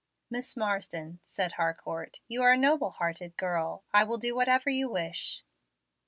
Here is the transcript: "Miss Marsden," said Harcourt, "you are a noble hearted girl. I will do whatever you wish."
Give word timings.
"Miss 0.31 0.57
Marsden," 0.57 1.19
said 1.27 1.51
Harcourt, 1.51 2.21
"you 2.27 2.41
are 2.41 2.53
a 2.53 2.57
noble 2.57 2.89
hearted 2.89 3.37
girl. 3.37 3.83
I 3.93 4.03
will 4.03 4.17
do 4.17 4.33
whatever 4.35 4.67
you 4.71 4.89
wish." 4.89 5.43